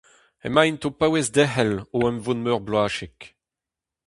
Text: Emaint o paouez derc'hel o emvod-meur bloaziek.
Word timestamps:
Emaint 0.47 0.87
o 0.87 0.89
paouez 0.99 1.27
derc'hel 1.35 1.73
o 1.95 1.97
emvod-meur 2.09 2.61
bloaziek. 2.65 3.19